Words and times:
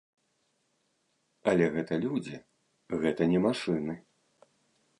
Але 1.51 1.65
гэта 1.75 1.93
людзі, 2.05 2.37
гэта 3.07 3.31
не 3.35 3.39
машыны. 3.47 3.95